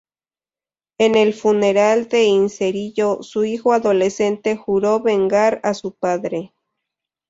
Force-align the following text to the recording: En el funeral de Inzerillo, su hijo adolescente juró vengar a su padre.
En 0.97 1.13
el 1.13 1.35
funeral 1.35 2.07
de 2.09 2.23
Inzerillo, 2.23 3.21
su 3.21 3.45
hijo 3.45 3.71
adolescente 3.71 4.55
juró 4.57 4.99
vengar 4.99 5.59
a 5.61 5.75
su 5.75 5.93
padre. 5.93 6.53